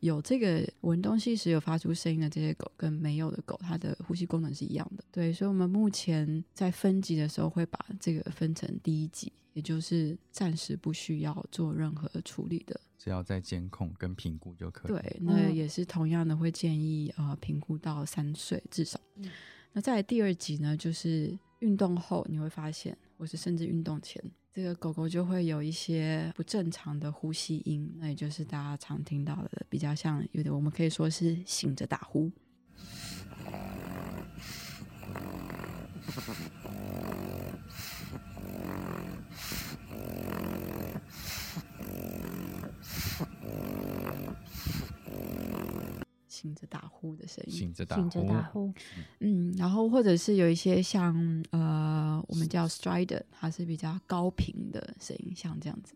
[0.00, 5.04] 有这个闻东西时有发出声音的这些狗，跟没有的狗，它的呼吸功能是一样的。
[5.12, 14.92] 对，所以，我们目前在分级的时候会把这个分成第一级，也就是暂时不需要做任何处理的，只要在监控跟评估就可以。
[14.92, 18.98] 对，那也是同样的会建议啊，评估到三岁至少。
[19.76, 24.18] 那在第二集呢，就是运动后你会发现或是甚至运动前，
[24.50, 32.32] 这个狗狗就会有一些不正常的呼吸音，那也就是大家常听到的，比较像有点我们可以说是醒着打呼。
[46.36, 47.96] 醒着打呼的声音，醒着打
[48.52, 48.70] 呼，
[49.20, 51.14] 嗯，然后或者是有一些像
[51.50, 55.94] 呃，我们叫 strider，它是比较高频的声音，像这样子。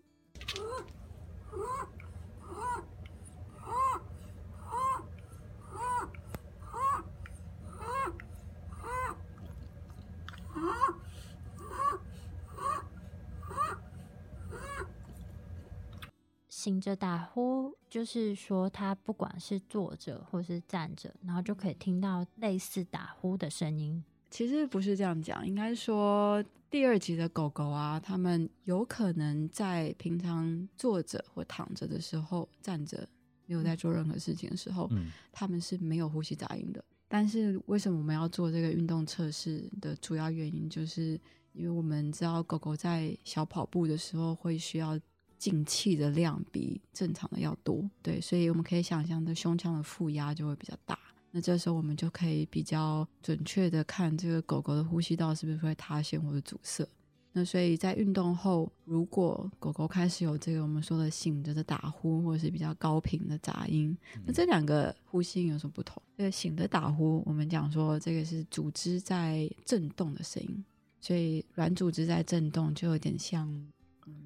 [16.61, 24.05] 醒着打呼，就是说他不管是坐着或是站着，然后就可以听到类似打呼的声音。
[24.31, 33.09] 其实不是这样讲，应该说第二集的狗狗啊，它们有可能在平常坐着或躺着的时候，站着
[33.47, 34.91] 没有在做任何事情的时候，
[35.33, 36.85] 它们是没有呼吸杂音的。
[37.09, 41.19] 但是为什么我们要做这个运动测试的主要原因，就是
[41.55, 45.01] 因为我们知道狗狗在小跑步的时候会需要。
[45.41, 50.99] 进气的量比正常的要多，对，所以我们可以想象的胸腔的负压就会比较大。
[51.31, 56.87] 那这时候我们就可以比较准确的看这个狗狗的呼吸道是不是会塌陷或者阻塞。
[57.33, 66.03] 那所以在运动后，如果狗狗开始有这个我们说的醒着的打呼，或者是比较高频的杂音，那这两个呼吸有什么不同？
[66.19, 70.63] 这个醒着打呼，我们讲说这个是组织在震动的声音，
[71.01, 73.49] 所以软组织在震动就有点像。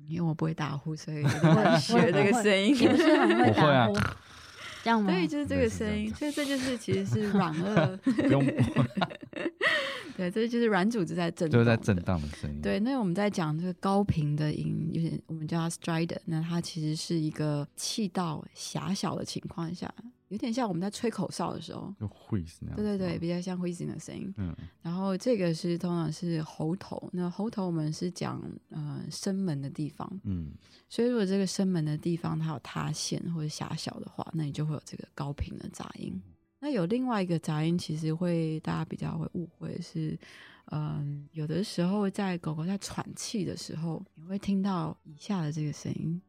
[0.08, 1.22] 因为我不会打呼，所以
[1.80, 2.74] 学这个声音。
[2.76, 3.96] 不是很会打呼，
[4.82, 5.10] 这样吗？
[5.10, 7.52] 所以就是这个声音，所以这就是其实是软
[8.28, 8.54] 腭。
[10.16, 12.60] 对，这就是软组织在震，就是在震荡的声音。
[12.62, 19.92] 对，那我们在讲这个高频的音，有点我们叫它 strider，那它其实是一个气道狭小的情况下。
[20.34, 22.76] 有点像我们在吹口哨的时候，就会那样。
[22.76, 24.34] 对对对，比较像会声的声音。
[24.36, 30.20] 嗯，然后这个是通常是喉头，那喉头我们是讲呃声门的地方。
[30.24, 30.50] 嗯，
[30.88, 36.20] 所以如果这个声门的地方它有塌陷或者狭小的话，那你就会有这个高频的杂音。
[36.58, 40.18] 那有另外一个杂音，其实会大家比较会误会是，
[40.72, 46.20] 嗯，有的时候在狗狗在喘气的时候，你会听到以下的这个声音。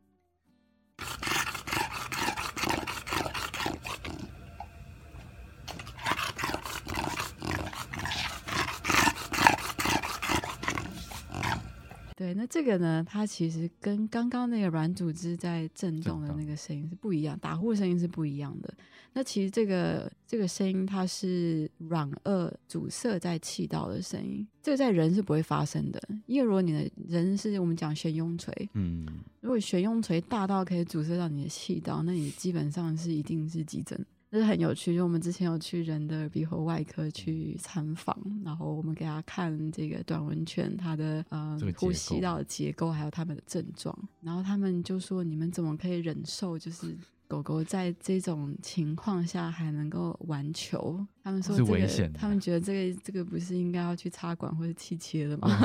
[12.25, 13.05] 对，那这个呢？
[13.07, 18.73] 它其实跟刚刚那个软组织在震动的那个声音是不一样，打呼声音是不一样的。
[19.13, 26.01] 那其实这个这个声音，它是软腭阻塞在气道的声音，这个在人是不会发生的。
[26.25, 29.05] 因为如果你的人是我们讲悬雍垂，嗯，
[29.41, 34.03] 如果悬雍垂大到可以阻塞到你的气道，那你基本上是一定是急诊。
[34.35, 46.93] 这是很有趣，就我们之前有去人的鼻喉外科去参访，然后我们给他看这个短吻犬它的呃呼吸道的结构，还有它们的症状，然后他们就说：“你们怎么可以忍受，就是
[47.29, 55.47] 狗狗在这种情况下还能够玩球？”他们说：“这个，他们觉得这个这个不是应该要去插管或者气切的吗？”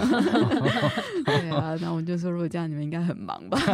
[1.26, 3.58] 对啊，那我就说：“如果这样，你们应该很忙吧？”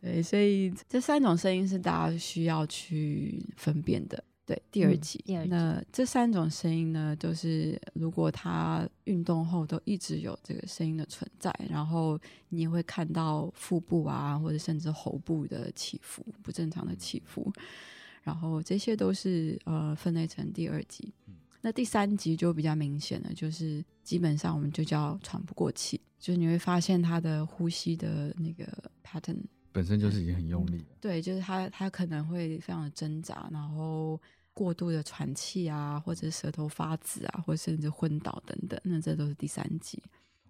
[0.00, 4.22] 对，所以这三种声音是大家需要去分辨的。
[4.44, 12.16] 对，第二集，那这三种声音呢，就是如果他运动后都一直有这个声音的存在，然后
[12.50, 17.52] 你也会看到腹部啊，或者甚至喉部的起伏，不正常的起伏，
[18.22, 21.12] 然后这些都是呃分类成第二级。
[21.60, 28.64] 那第三级就比较明显了，就是基本上我们就叫喘不过气，就是你会发现他的呼吸的那个
[29.02, 29.42] pattern。
[29.76, 34.18] 本身就是已经很用力了，对，就是他他可能会非常的挣扎，然后
[34.54, 40.02] 过度的喘气啊，或者舌头发紫啊，或甚至昏倒等等，那这都是第三级。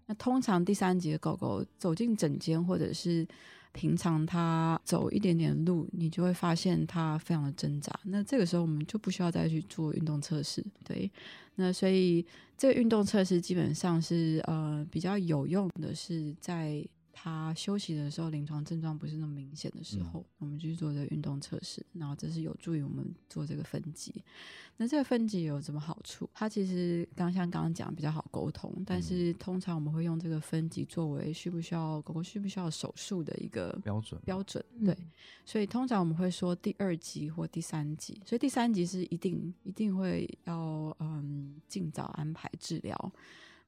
[0.06, 3.26] 那通常第三级的狗狗走进诊间，或者是
[3.72, 7.92] 平常它走一点点路，你就会发现它非常的挣扎。
[8.04, 11.10] 那这个时候我们就不需要再去做运动测试，对。
[11.56, 12.24] 那所以
[12.56, 16.86] 这个运动测试基本上是呃比较有用的，是在。
[17.18, 24.22] 他休息的时候，临床症状不是那么明显的时候，我们去做这个运动测试，然后这是有助于我们做这个分级。
[24.76, 26.28] 那这个分级有什么好处？
[26.34, 34.62] 它其实刚像刚刚讲比较好沟通，但是通常我们会用这个分级作为需不需要狗狗需不需要手术的一个标准标准。
[34.84, 34.94] 对，
[35.46, 43.12] 所以通常我们会说第二级或第三级，所以第三级是一定一定会要嗯尽早安排治疗。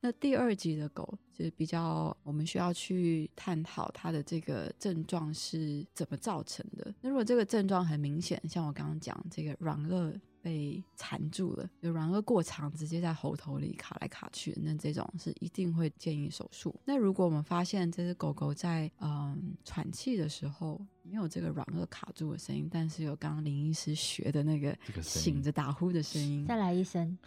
[0.00, 6.94] 那第二级的狗就是比较，我们需要去探讨它的这个症状是怎么造成的。
[7.00, 16.72] 那如果这个症状很明显，像我刚刚讲这个软腭被缠住了，有软腭过长，直接在喉头里卡来卡去，那这种是一定会建议手术。
[16.84, 27.18] 那如果我们发现这只狗狗在嗯喘气的时候没有这个软腭卡住的声音，但是有刚刚林医师学的那个醒着打呼的声音，再来一声。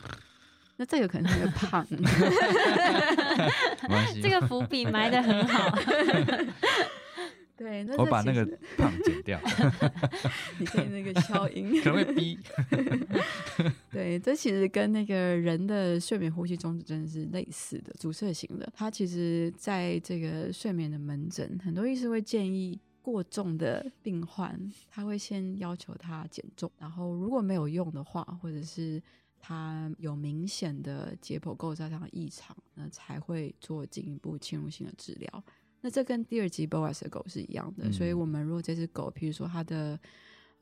[0.82, 1.86] 那这个可能会胖，
[4.20, 5.78] 这个伏笔埋的很好。
[7.56, 8.44] 对，我把那个
[8.76, 9.40] 胖剪掉，
[10.58, 12.36] 你可以那个消音， 可能会逼。
[13.92, 18.68] 对，这其实跟那个人的睡眠呼吸中止症是类似的，阻塞型的。
[18.76, 29.00] 它其实在这个睡眠的门诊，很多医师会建议过重的病患，他会先要求他减重，然后如果没有用的话，或者是。
[29.42, 35.44] 它有明显的解剖构造上的异常，那才会做进一步侵入性的治疗。
[35.82, 37.92] 那这跟第二级 BOAS 的狗是一样的。
[37.92, 40.00] 所以，我们如果这只狗，譬如说它的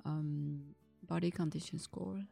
[0.06, 0.74] 嗯
[1.06, 2.26] Body Condition Score，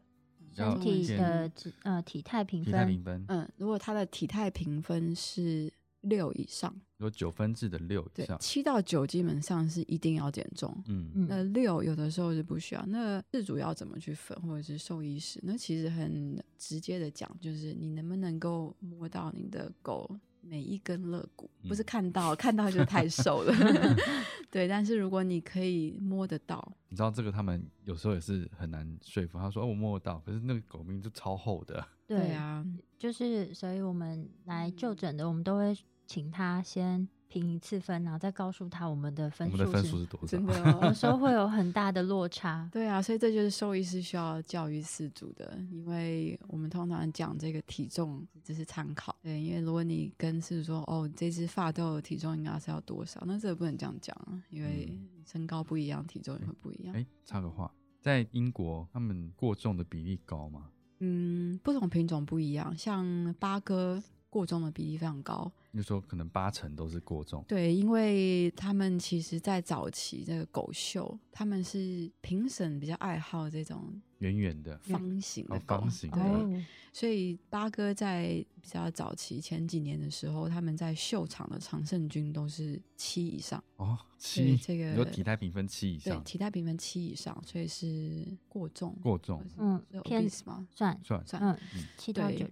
[0.54, 5.72] 身体的呃体态评分，嗯，如果它的体态评分是。
[6.02, 10.74] 六以上，有九分制的六以上，七到九基本上是一定要减重。
[10.86, 12.84] 嗯，那六有的时候是不需要。
[12.86, 15.40] 那自主要怎么去分，或者是兽医师？
[15.42, 20.08] 那其实很直接的讲，就是你能不能够摸到你的狗
[20.40, 23.52] 每一根肋骨，不是看到看到就太瘦了。
[24.50, 29.36] 对，但是如果你可以摸得到，你知道这个他们有时候也是很难说服。
[29.36, 31.86] 他说：“哦，我摸得到。”可是那个狗命就超厚的。
[32.06, 32.64] 对啊，
[32.98, 39.58] 就是所以我们来就诊的，我们都会请他先评一次分，然后再告诉他我们的分数
[39.98, 40.26] 是多少。
[40.26, 42.68] 真的， 有时候会有很大的落差。
[42.72, 49.14] 对啊，所以这就是兽医师需要教育饲主的，因为我们通常讲这个体重只是参考。
[49.22, 56.96] 对，因为如果你跟饲主说哦，这只发豆的体重应该是要多少，那这个不能这样讲啊，因为身高不一样，体重也会不一样。
[56.96, 60.70] 哎，插个话，在英国他们过重的比例高吗？
[61.00, 64.02] 嗯，不同品种不一样，像八哥
[64.38, 65.50] 过重的比例非常高。
[65.72, 67.44] 你说可能八成都是过重？
[67.48, 76.08] 对，因为他们其实，在早期这个狗秀，他们是评审比较爱好这种圆圆的方形的方形。
[76.10, 83.62] 对，所以八哥在比较早期前几年的时候，他们在秀场的常胜军都是七以上。
[83.76, 88.96] 哦，七这个有体态评分七以上，对，体态评分七以上，所以是过重。
[89.02, 90.66] 过重，嗯，偏吗？
[90.74, 91.58] 算算算，嗯，
[91.96, 92.46] 七到九。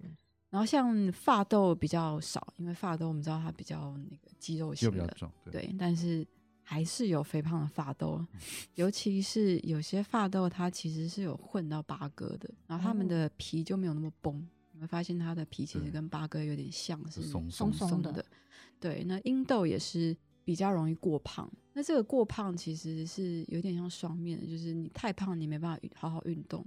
[0.57, 5.15] 然后像发豆比较少，因为发豆我们知道它比较那个肌肉型的，
[5.51, 6.25] 对，但是
[6.63, 8.25] 还是有肥胖的发豆，
[8.73, 18.25] 尤其是有些发豆它其实是有混到八哥的，然后它们的皮就没有那么崩，你会发现它的皮其实跟八哥有点像是松松的，
[18.79, 26.65] 对，那英豆也是比较容易过胖，那这个过胖其实是有点像双面的，就是你太胖你没办法好好运动。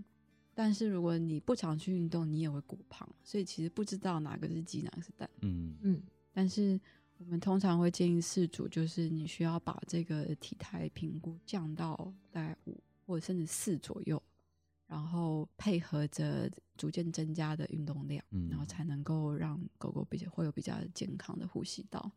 [0.55, 5.29] 但是如果你不常去运动，你也会过胖，所以其实不知道哪个是鸡，哪个是蛋。
[5.41, 6.03] 嗯嗯。
[6.33, 6.79] 但是
[7.19, 14.23] 我们通常会建议饲主，就是你需要把这个体态评估降到大概五或者甚至四左右，
[14.91, 22.11] 然后配合着逐渐增加的运动量，然后才能够让狗狗比较会有比较健康的呼吸道。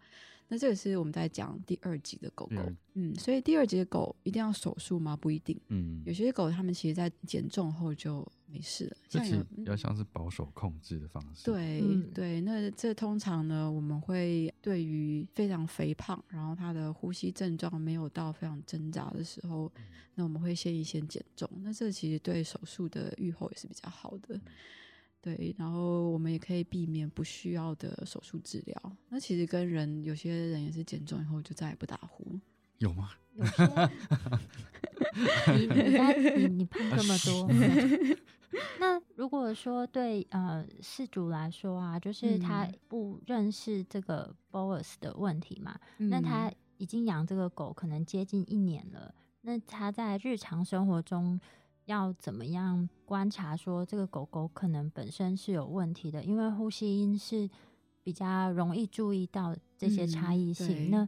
[0.47, 2.55] 那这个是我们在讲第二级的狗狗，
[2.95, 5.15] 嗯，所以第二级的狗一定要手术吗？
[5.15, 11.45] 不一定，嗯，有些狗它们其实在减重后就没事了，这其比较像是保守控制的方式。
[11.45, 11.81] 对
[12.13, 19.71] 对，那这通常呢，我们会对于非常肥胖，然后他的呼吸症状没有到非常挣扎的时候，
[20.13, 21.49] 那我们会建议先减重。
[21.63, 24.39] 那这其实对手术的预后也是比较好的。
[25.19, 28.97] 对，然后我们也可以避免不需要的手术治疗。
[29.09, 32.39] 那其实跟人有些人也是减重以后就再也不打呼，
[32.77, 33.09] 有吗？
[33.35, 33.43] 有，
[35.55, 35.81] 你你
[36.37, 37.47] 你你胖这么多，
[38.79, 51.39] 那如果说对呃事主来说啊，就是他不认识这个 BOAS 的问题嘛，那他已经养这个狗可能接近一年了，那他在日常生活中。
[51.85, 56.23] 要怎么样观察说这个狗狗可能本身是有问题的？
[56.23, 57.49] 因为呼吸音是
[58.01, 60.89] 比较容易注意到这些差异性。
[60.89, 61.05] 那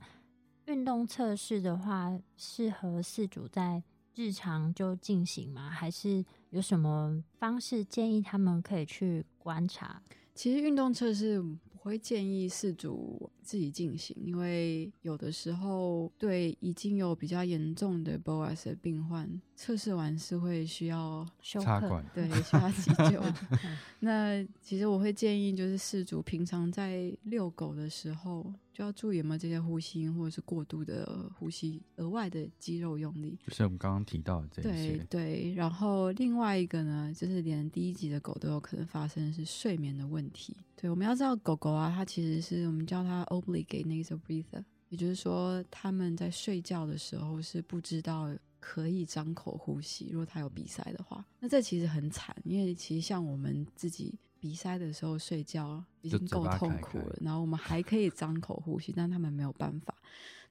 [0.66, 3.82] 运动测试的话，适合饲主在
[4.16, 5.70] 日常就进行吗？
[5.70, 10.02] 还是有什么方式建议他们可以去观察？
[10.34, 11.44] 其实运动测试。
[11.86, 23.22] 会建议事主自己进行，因为有的时候对已经有比较严重的 BOAS 的病患，测试完是会需要休克， 对，需要急救。
[24.02, 28.52] 那其实我会建议，就是事主平常在遛狗的时候。
[28.76, 34.70] 就要注意有没有这些呼吸或者是过度的呼吸，额外的肌肉用力，就是我们刚刚提到的这些。
[34.70, 40.54] 对对，然后另外一个呢，就是连第一级的狗都有可能发生是睡眠的问题。
[40.76, 50.10] 对，我们要知道狗狗啊，它其实是我们叫它 obligate nasal breather，也就是说它们在睡觉的时候是不知道可以张口呼吸。
[50.12, 54.14] 如果它有鼻塞的话，那这其实很惨，因为其实像我们自己。
[54.46, 59.96] 鼻塞的时候睡觉已经够痛苦了，然后我们还可以张口呼吸，但他们没有办法。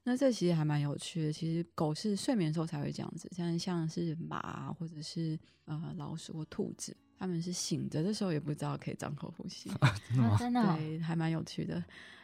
[0.03, 1.31] 那这其实还蛮有趣的。
[1.31, 9.71] 其实狗是睡眠的时候才会这样子，像像是马或者是呃老鼠或兔子，他们是醒着的时候也不知道可以张口呼吸。
[10.37, 11.81] 真的，对，还蛮有趣的。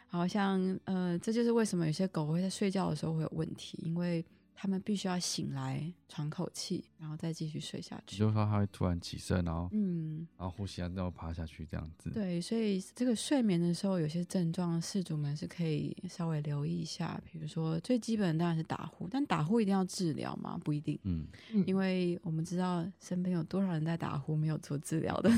[0.08, 4.22] 好像呃，这就是为什么有些狗会在睡觉的时候会有问题，因为。
[4.54, 8.18] 他们必须要醒来喘口气，然后再继续睡下去。
[8.18, 12.10] 就是说，他会突然起身，然后嗯，然后呼吸，然后趴下去这样子。
[12.10, 17.18] 对，所以这个睡眠的时候，有些症状，事主们是可以稍微留意一下。
[17.24, 20.60] 比如说，最基本的当然是打呼，但打呼一定要治疗吗？
[20.62, 20.98] 不一定。
[21.04, 21.26] 嗯，
[21.66, 25.30] 因为我们知道身边有多少人在打呼没有做治疗的。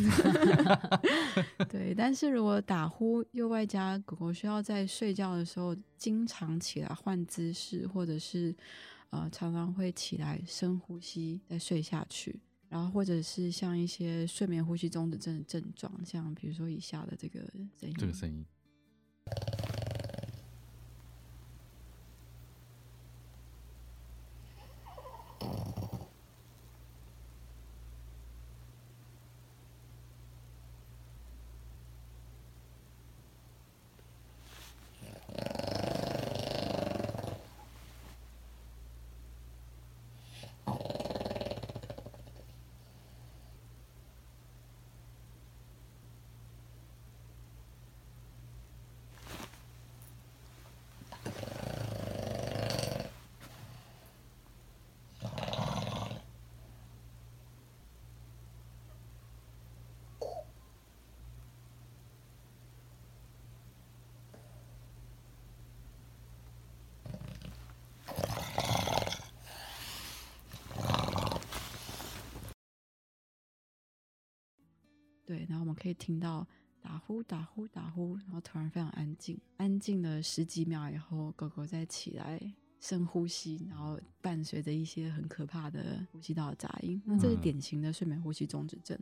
[1.70, 8.52] 对，但是如果打呼又外加狗狗需要在睡觉的时候经常起来换姿势，或者是。
[9.10, 12.40] 呃，常常会起来深呼吸，再睡下去，
[12.70, 17.40] 然后或者是像一些睡眠呼吸中止症的症状，像比如说以下的这个
[17.78, 18.42] 声音，这个声音。
[75.44, 76.46] 对，然后我们可以听到
[76.80, 82.40] 打呼、打呼、打呼，然后突然非常安静，安静了十几秒以后，狗狗再起来
[82.80, 87.00] 深呼吸，然后伴随着一些很可怕的呼吸道的杂音。
[87.04, 88.98] 那这是典型的睡眠呼吸中止症。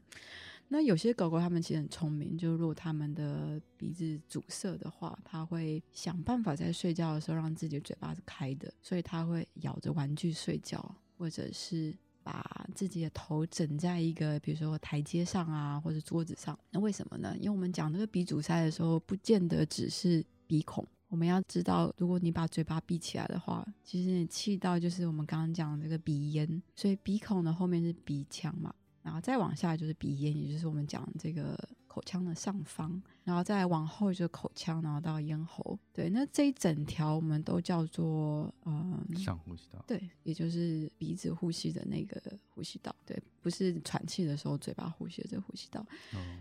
[0.68, 11.94] 那有些狗狗它们其实很聪明，就如果它们的鼻子阻塞的话，它会想办法在睡觉的时候让自己的嘴巴是开的，所以它会咬着玩具睡觉，或者是。
[12.22, 16.58] 把自己的头枕在一个，比如说台阶上啊，或者桌子上。
[16.70, 17.34] 那为什么呢？
[17.38, 20.86] 因为我们讲这个鼻阻塞的时候，不见得只是鼻孔。
[21.08, 26.62] 我们要知道，如果你把嘴巴闭起来的话，其实你气到就是我们刚刚讲的这个鼻咽。
[26.74, 31.58] 所以鼻孔的后面是鼻腔嘛，然后再往下就是鼻咽，也就是我们讲这个。
[31.92, 35.78] 口腔的上方，然后再往后就是口腔，然后到咽喉。
[35.92, 39.84] 对，那这一整条我们都叫做嗯上呼吸道。
[39.86, 42.18] 对，也就是鼻子呼吸的那个
[42.48, 42.96] 呼吸道。
[43.04, 45.84] 对，不是喘气的时候嘴巴呼吸的这个呼吸道。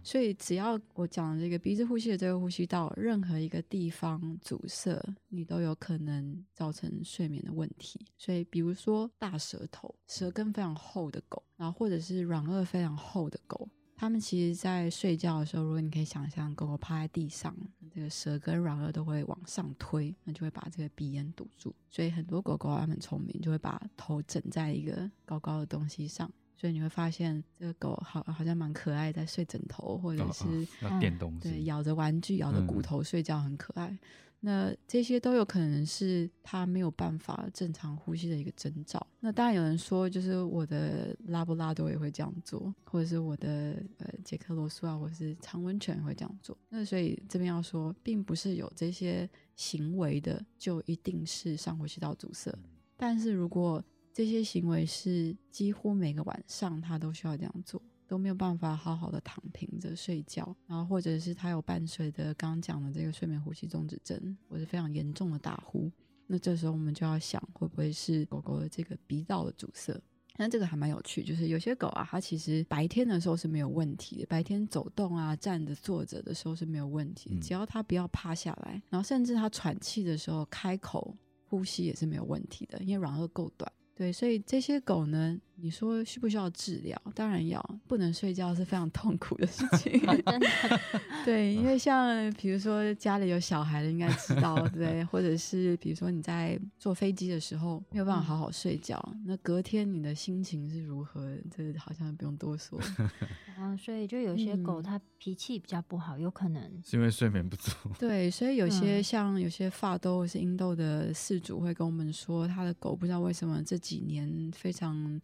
[0.06, 4.98] 所以只要我讲这个鼻子呼吸的这个呼吸道，任何一个地方阻塞，
[5.28, 8.00] 你都有可能造成睡眠的问题。
[8.18, 13.68] 所以，比如说大舌头、舌根非常厚的狗，然后或者是软腭非常厚的狗。
[14.02, 17.56] 他们其实，在睡觉的时候，如果你可以想象，狗狗趴在地上，
[17.94, 21.72] 这个舌跟软腭都会往上推，那就会把这个鼻咽堵住。
[21.88, 26.28] 所以很多狗狗它们聪明，就会把头枕在一个高高的东西上。
[26.58, 30.68] 所以你会发现，这个狗好好像蛮可爱，在睡枕头，或者是
[31.00, 33.96] 垫东西，对，咬着玩具、咬着骨头睡觉，很可爱。
[34.44, 39.06] 那这些都有可能是他没有办法正常呼吸的一个征兆。
[39.20, 46.58] 那当然有人说，就是我的拉布拉多也会这样做，或者是我的呃杰克罗素啊，或者是长温犬会这样做。
[46.70, 52.52] 那所以这边要说，并不是有这些行为的就一定是上呼吸道阻塞。
[52.98, 57.82] 但是如果这些行为是几乎每个晚上他都需要这样做。
[58.12, 65.90] 都没有办法好好的躺平着睡觉，然后或者是他有伴随的刚刚讲的这个睡眠呼吸中止症，或者非常严重的打呼，
[66.28, 69.98] 那这时候我们就要想会不会是狗狗的这个鼻道的阻塞？
[70.36, 83.72] 那这个还蛮有趣，就是有些狗啊，它其实白天的时候是没有问题的，白天走动啊、站着、坐着的时候是没有问题，只要它不要趴下来，然后甚至它喘气的时候开口呼吸也是没有问题的，因为软腭够短。
[83.94, 87.00] 对，所以这些狗呢，你说需不需要治疗？
[87.14, 90.00] 当然要，不能睡觉是非常痛苦的事情。
[90.26, 90.48] 真的，
[91.24, 101.38] 对，因为像比如说家里有小孩的，应该知道，对，或者是比如说你在坐飞机的时候没有办法好好睡觉，那隔天你的心情是如何？
[101.56, 102.80] 这好像不用多说。
[103.58, 107.72] 啊，所以就有些狗它脾气比较不好，有可能是因为睡眠不足。
[108.00, 115.22] 对，所以有些像有些发豆或是英豆的饲主会跟我们说，他的狗不知道为什么这几年非常，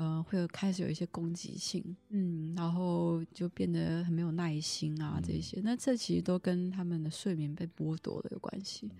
[0.00, 8.90] 呃，会有开始有一些攻击性，嗯，然后就变得很没有耐心啊，这些，那这其实都跟他们的睡眠被剥夺了有关系。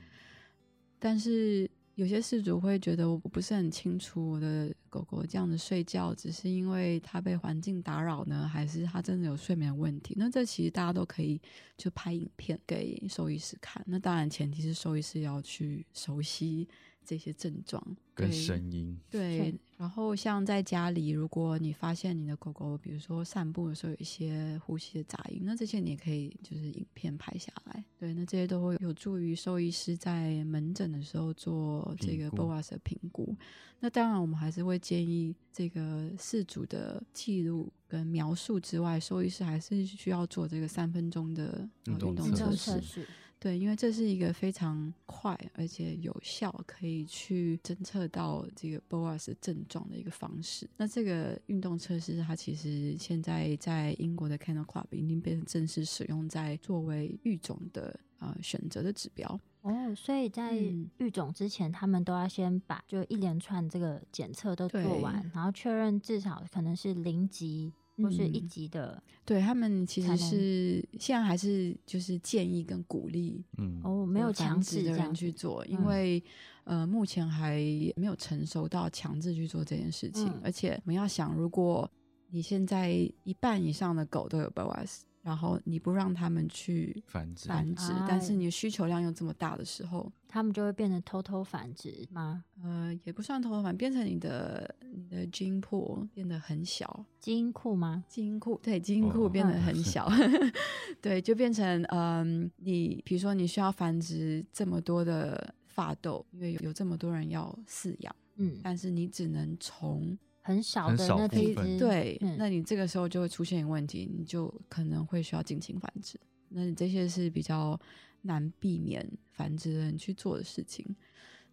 [0.98, 10.12] 但是有些事主会觉得我不是很清楚我的狗狗这样子睡觉，只是因为它被环境打扰呢，还是它真的有睡眠问题？
[10.18, 11.40] 那这其实大家都可以
[11.78, 13.82] 就拍影片给兽医师看。
[13.86, 16.68] 那当然前提是兽医师要去熟悉。
[17.10, 17.84] 这些症状
[18.14, 19.52] 跟声音，对。
[19.76, 27.84] 然后像在家里，如果你发现你的狗狗，比如说散步的时候有一些呼吸的杂音，那这些你也可以就是影片拍下来。
[27.98, 33.34] 对，那这些都会有助于兽医师在门诊的时候做这个 BOAS 的评估。
[33.80, 43.04] 那当然，我们还是会建议这个饲主的记录跟描述之外，兽医师还是需要做这个三分钟的运动测试。
[43.40, 50.68] 对，因为这是一个非常快而且有效，可以去侦测到这个 BOAS 症状的一个方式。
[50.76, 59.40] 那这个运动测试，它其实现在在英国的 Kennel Club 已经变成正式使用在作为育种的呃选择的指标。
[59.62, 60.54] 哦，所以在
[60.98, 67.72] 育种之前，他们都要先把就一连串这个检测都做完，然后确认至少可能是零级。
[68.02, 73.80] 或是一级的，对他们其实是现在还是就是建议跟鼓励，嗯。
[73.84, 76.22] 哦，没有强制的人去做，因为
[76.64, 77.58] 呃目前还
[77.96, 81.90] 没有成熟到强制去做这件事情，而且我们要想，如果
[82.30, 82.90] 你现在
[83.24, 85.00] 一半以上的狗都有 BOAS。
[85.22, 92.44] 然后你不让他们去繁殖，繁殖，但是你的需求量又这么大的时候，他们就会变得偷偷繁殖吗？
[92.62, 98.02] 呃，也不算偷偷繁，变成你的你的基因库变得很小，基因库吗？
[98.08, 100.08] 基因库对，基因库变得很小
[101.02, 110.16] 对，就变成嗯，你比如说你需要繁殖这么多的发豆，因为有有这么多人要饲养，嗯，但是你只能从
[110.50, 116.18] 很少的那批对，那你这个时候就会出现一个问题，你就可能会需要进行繁殖。
[116.48, 117.78] 那你这些是比较
[118.22, 120.84] 难避免繁殖的人去做的事情。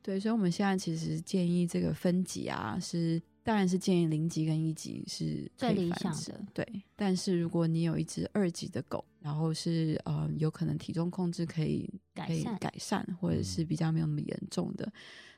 [0.02, 6.42] 对，所以我们现在其实建议这个分级啊，是当然是建议零级跟一级是最理想的。
[6.54, 14.92] 对，但是如果你有一只二级的狗，然后是呃有可能体重控制可以可以改善，或者是比较没有那么严重的，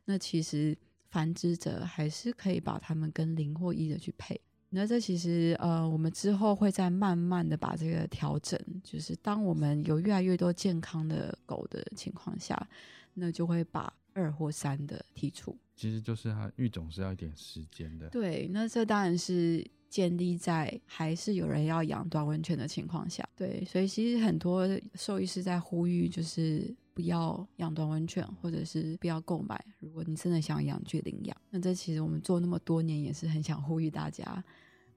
[0.05, 0.77] 那其实。
[1.09, 4.39] 繁殖者还是可以把它们跟零或一的去配，
[4.69, 12.69] 那这其实呃，我们之后会再慢慢的把这个调整，就是当我们有越来越多健康的狗的情况下，
[13.15, 15.57] 那就会把二或三的剔除。
[15.75, 18.09] 其实就是它育种是要一点时间的。
[18.09, 23.27] 对，那这当然是建立在还是有人要养短温犬的情况下。
[23.35, 26.75] 对，所以其实很多兽医师在呼吁，就是。
[26.99, 29.57] 不要养短吻犬，或者是不要购买。
[29.79, 31.37] 如果你真的想养，去领养。
[31.49, 34.43] 那这其实我们做那么多年，也是很想呼吁大家，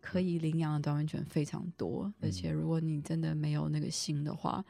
[0.00, 2.12] 可以领养的短吻犬非常多。
[2.20, 4.64] 而且如果你真的没有那个心的话，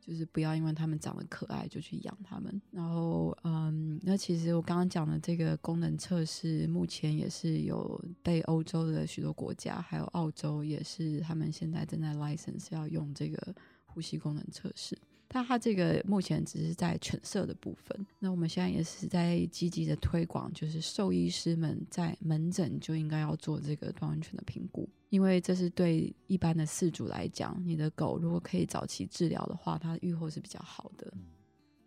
[0.00, 2.62] 就是不要因为它们长得可爱就去养它们。
[2.70, 13.52] 然后，嗯，那其实我刚刚讲的这个功能测试，目前也是有被欧洲的许多国家，还有澳洲，也是他们现在正在 license 要用这个
[13.86, 14.96] 呼吸功能测试。
[15.28, 31.12] 但它这个目前只是在犬舍的部分，那我们现在也是在积极的推广，就是兽医师们在门诊就应该要做这个短吻犬的评估，因为这是对一般的饲主来讲，你的狗如果可以早期治疗的话，它愈后是比较好的。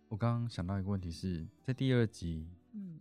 [0.08, 2.46] 我刚刚想到一个问题是在第二集，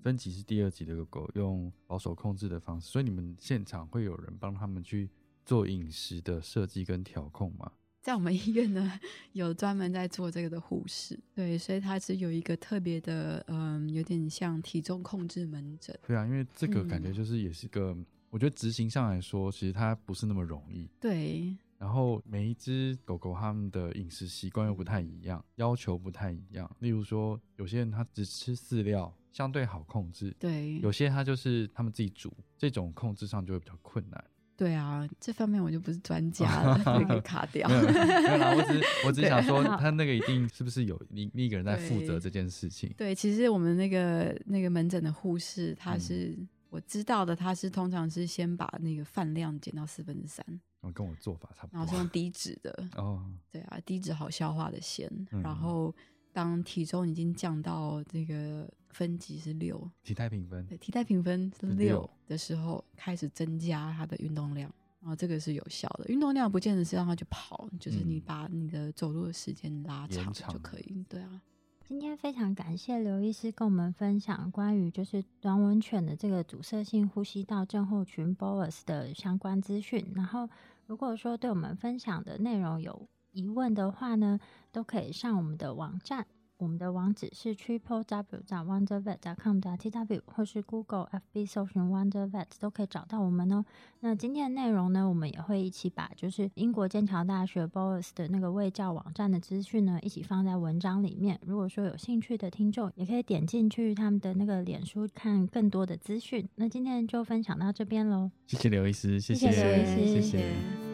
[0.01, 5.09] 分级是第二集的狗用保守控制的方式，所以你们现场会有人帮他们去
[5.45, 7.71] 做饮食的设计跟调控吗？
[8.01, 8.99] 在我们医院呢，
[9.33, 15.97] 有专门在做这个的护士，对，所以他是有一个特别的，嗯，有点像体重控制门诊。
[16.07, 17.95] 对啊，因为这个感觉就是也是个，
[18.29, 20.89] 我觉得执行上来说，其实它不是那么容易。
[20.99, 21.55] 对。
[21.77, 26.69] 然后每一只狗狗它们的饮食习惯又不太一样，要求不太一样。
[26.79, 30.35] 例如说，有些人他只吃饲料，相对好控制。
[30.37, 34.21] 对，有些它就是他们自己煮，这种控制上就会比较困难。
[34.59, 37.65] 对啊，这方面我就不是专家了， 可以卡掉。
[37.69, 42.93] 没有啦，我只 我只想说，他那个一定是不是有另另一个人在负责这件事情？
[42.97, 46.37] 对，其实我们那个那个门诊的护士，他是
[46.69, 50.45] 我知道的，他是通常是先把那个饭量减到四分之三，
[50.93, 55.09] 跟我做法差不多，然后是用低脂的哦，对啊，低脂好消化的鲜，
[55.41, 55.95] 然后。
[56.39, 66.05] 当体重已经降到这个分级是六，体态评分，对，体态评分是六的时候，开始增加他的运动量，然后这个是有效的。
[66.07, 71.05] 运动量不见得是让他去跑，就是你把你的走路的时间拉长就可以。
[71.09, 71.41] 对啊，
[71.85, 80.09] 今天非常感谢刘医师跟我们分享关于就是短吻犬的这个阻塞性呼吸道症候群 （BOAS） 的相关资讯。
[80.15, 80.49] 然后，
[80.87, 84.39] 如果说对我们分享的内容有疑问的话呢，
[84.71, 86.25] 都可以上我们的网站，
[86.57, 93.63] 我们的网址是 triple w 加 wondervet 加 com 加 tw，或是 Google FB 搜寻 wondervet 都可以找到我们哦。
[94.01, 101.39] 那今天的内容呢，我们也会一起把就是英国剑桥大学 BOAS 的那个卫教网站的资讯呢，一起放在文章里面。
[101.45, 106.47] 如果说有兴趣的听众，也可以点进去他们的那个脸书看更多的资讯。
[106.55, 110.88] 那今天就分享到这边喽，谢谢刘医师，谢谢刘医师，谢谢。